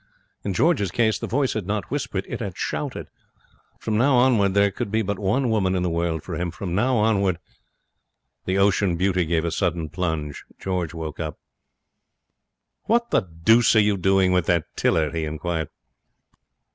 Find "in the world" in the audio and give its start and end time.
5.75-6.23